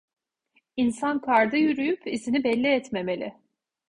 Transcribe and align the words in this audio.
İnsan 0.77 1.21
karda 1.21 1.57
yürüyüp 1.57 2.07
izini 2.07 2.43
belli 2.43 2.67
etmemeli… 2.67 3.33